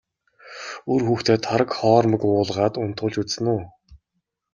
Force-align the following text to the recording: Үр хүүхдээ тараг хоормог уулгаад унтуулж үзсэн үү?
Үр 0.91 1.01
хүүхдээ 1.07 1.37
тараг 1.45 1.69
хоормог 1.79 2.21
уулгаад 2.31 2.73
унтуулж 2.83 3.15
үзсэн 3.21 3.45
үү? 3.55 3.61